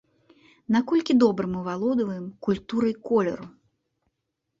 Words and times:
Наколькі 0.75 1.15
добра 1.23 1.49
мы 1.51 1.59
валодаем 1.67 2.23
культурай 2.47 2.93
колеру? 3.11 3.45